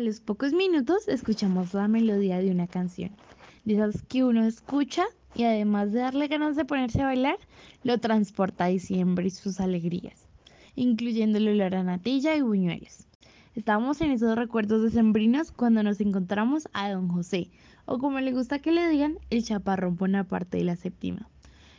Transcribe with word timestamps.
A 0.00 0.02
los 0.02 0.20
pocos 0.20 0.54
minutos 0.54 1.08
escuchamos 1.08 1.74
la 1.74 1.86
melodía 1.86 2.38
de 2.38 2.50
una 2.50 2.66
canción, 2.66 3.10
de 3.66 3.74
esas 3.74 4.02
que 4.04 4.24
uno 4.24 4.46
escucha 4.46 5.04
y 5.34 5.44
además 5.44 5.92
de 5.92 5.98
darle 5.98 6.26
ganas 6.26 6.56
de 6.56 6.64
ponerse 6.64 7.02
a 7.02 7.04
bailar, 7.04 7.36
lo 7.82 7.98
transporta 7.98 8.64
a 8.64 8.68
diciembre 8.68 9.26
y 9.26 9.30
sus 9.30 9.60
alegrías, 9.60 10.26
incluyendo 10.74 11.36
el 11.36 11.48
olor 11.48 11.74
y 12.34 12.40
buñuelos. 12.40 13.08
Estábamos 13.54 14.00
en 14.00 14.12
esos 14.12 14.36
recuerdos 14.36 14.82
decembrinos 14.82 15.52
cuando 15.52 15.82
nos 15.82 16.00
encontramos 16.00 16.66
a 16.72 16.90
don 16.90 17.08
José, 17.08 17.50
o 17.84 17.98
como 17.98 18.20
le 18.20 18.32
gusta 18.32 18.58
que 18.58 18.72
le 18.72 18.88
digan, 18.88 19.18
el 19.28 19.44
chaparrón 19.44 19.98
parte 20.24 20.56
de 20.56 20.64
la 20.64 20.76
séptima, 20.76 21.28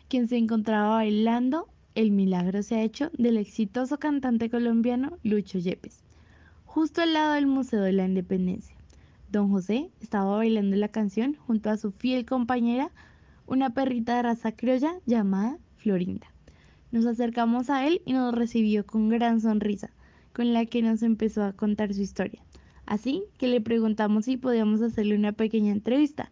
quien 0.09 0.27
se 0.27 0.37
encontraba 0.37 0.89
bailando 0.89 1.69
El 1.95 2.11
milagro 2.11 2.61
se 2.61 2.75
ha 2.75 2.83
hecho 2.83 3.09
del 3.17 3.37
exitoso 3.37 3.97
cantante 3.97 4.51
colombiano 4.51 5.17
Lucho 5.23 5.57
Yepes 5.57 6.03
justo 6.73 7.01
al 7.01 7.11
lado 7.11 7.33
del 7.33 7.47
Museo 7.47 7.81
de 7.81 7.91
la 7.91 8.05
Independencia. 8.05 8.77
Don 9.29 9.51
José 9.51 9.91
estaba 9.99 10.37
bailando 10.37 10.77
la 10.77 10.87
canción 10.87 11.35
junto 11.35 11.69
a 11.69 11.75
su 11.75 11.91
fiel 11.91 12.25
compañera, 12.25 12.91
una 13.45 13.71
perrita 13.71 14.15
de 14.15 14.21
raza 14.21 14.53
criolla 14.53 14.93
llamada 15.05 15.57
Florinda. 15.75 16.27
Nos 16.93 17.05
acercamos 17.05 17.69
a 17.69 17.85
él 17.85 18.01
y 18.05 18.13
nos 18.13 18.33
recibió 18.33 18.85
con 18.85 19.09
gran 19.09 19.41
sonrisa, 19.41 19.89
con 20.31 20.53
la 20.53 20.65
que 20.65 20.81
nos 20.81 21.03
empezó 21.03 21.43
a 21.43 21.51
contar 21.51 21.93
su 21.93 22.03
historia. 22.03 22.41
Así 22.85 23.25
que 23.37 23.49
le 23.49 23.59
preguntamos 23.59 24.23
si 24.23 24.37
podíamos 24.37 24.81
hacerle 24.81 25.17
una 25.17 25.33
pequeña 25.33 25.73
entrevista, 25.73 26.31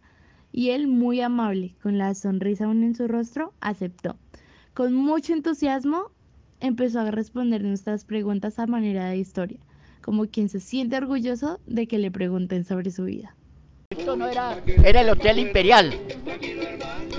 y 0.52 0.70
él, 0.70 0.86
muy 0.86 1.20
amable, 1.20 1.74
con 1.82 1.98
la 1.98 2.14
sonrisa 2.14 2.64
aún 2.64 2.82
en 2.82 2.94
su 2.94 3.08
rostro, 3.08 3.52
aceptó. 3.60 4.16
Con 4.72 4.94
mucho 4.94 5.34
entusiasmo 5.34 6.10
empezó 6.60 7.00
a 7.00 7.10
responder 7.10 7.62
nuestras 7.62 8.06
preguntas 8.06 8.58
a 8.58 8.66
manera 8.66 9.10
de 9.10 9.18
historia 9.18 9.60
como 10.02 10.26
quien 10.26 10.48
se 10.48 10.60
siente 10.60 10.96
orgulloso 10.96 11.60
de 11.66 11.86
que 11.86 11.98
le 11.98 12.10
pregunten 12.10 12.64
sobre 12.64 12.90
su 12.90 13.04
vida. 13.04 13.34
Esto 13.90 14.16
no 14.16 14.28
era, 14.28 14.62
era 14.84 15.00
el 15.00 15.10
Hotel 15.10 15.38
Imperial. 15.38 15.92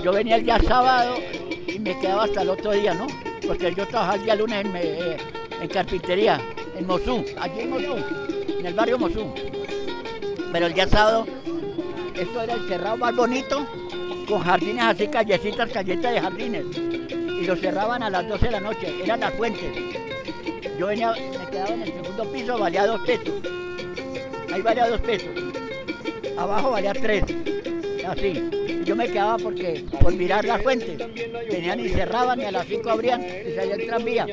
Yo 0.03 0.11
venía 0.13 0.37
el 0.37 0.43
día 0.43 0.59
sábado 0.59 1.15
y 1.67 1.79
me 1.79 1.99
quedaba 1.99 2.23
hasta 2.23 2.41
el 2.41 2.49
otro 2.49 2.71
día, 2.71 2.93
¿no? 2.93 3.07
Porque 3.45 3.73
yo 3.75 3.87
trabajaba 3.87 4.15
el 4.15 4.23
día 4.23 4.35
lunes 4.35 4.65
en, 4.65 4.71
eh, 4.75 5.17
carpintería, 5.71 6.39
en 6.75 6.87
Mosú, 6.87 7.23
allí 7.39 7.59
en 7.59 7.69
Mosú, 7.69 7.95
en 8.59 8.65
el 8.65 8.73
barrio 8.73 8.97
Mosú. 8.97 9.33
Pero 10.51 10.67
el 10.67 10.73
día 10.73 10.87
sábado, 10.87 11.27
esto 12.15 12.41
era 12.41 12.53
el 12.53 12.67
cerrado 12.67 12.97
más 12.97 13.15
bonito, 13.15 13.65
con 14.27 14.41
jardines 14.41 14.83
así, 14.83 15.07
callecitas, 15.07 15.69
calletas 15.71 16.13
de 16.13 16.21
jardines. 16.21 16.65
Y 17.09 17.45
lo 17.45 17.55
cerraban 17.55 18.01
a 18.01 18.09
las 18.09 18.27
12 18.27 18.45
de 18.45 18.51
la 18.51 18.59
noche, 18.59 19.03
eran 19.03 19.19
las 19.19 19.33
fuentes. 19.33 19.71
Yo 20.81 20.87
venía, 20.87 21.11
me 21.11 21.51
quedaba 21.51 21.75
en 21.75 21.83
el 21.83 21.93
segundo 21.93 22.31
piso, 22.31 22.57
valía 22.57 22.87
dos 22.87 23.01
pesos. 23.01 23.35
Ahí 24.51 24.63
valía 24.63 24.89
dos 24.89 24.99
pesos. 25.01 25.29
Abajo 26.35 26.71
valía 26.71 26.93
tres. 26.93 27.23
Así. 28.07 28.49
Yo 28.83 28.95
me 28.95 29.07
quedaba 29.07 29.37
porque, 29.37 29.85
por 30.01 30.11
mirar 30.15 30.43
las 30.43 30.63
fuentes. 30.63 30.97
Venían 31.51 31.81
y 31.81 31.89
cerraban 31.89 32.41
y 32.41 32.45
a 32.45 32.51
las 32.51 32.65
cinco 32.65 32.89
abrían 32.89 33.21
y 33.21 33.53
salía 33.53 33.75
el 33.75 33.85
tranvía. 33.85 34.25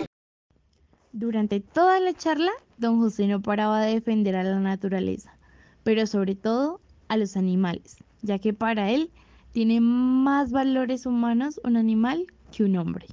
Durante 1.13 1.61
toda 1.61 2.01
la 2.01 2.15
charla, 2.15 2.53
don 2.79 2.99
José 2.99 3.27
no 3.27 3.43
paraba 3.43 3.83
de 3.83 3.93
defender 3.93 4.35
a 4.35 4.43
la 4.43 4.59
naturaleza, 4.59 5.37
pero 5.83 6.07
sobre 6.07 6.35
todo 6.35 6.81
a 7.09 7.19
los 7.19 7.37
animales, 7.37 7.99
ya 8.23 8.39
que 8.39 8.55
para 8.55 8.91
él 8.91 9.11
tiene 9.53 9.83
más 9.83 10.51
valores 10.51 11.05
humanos 11.05 11.61
un 11.63 11.77
animal 11.77 12.27
que 12.51 12.65
un 12.65 12.79
hombre. 12.79 13.07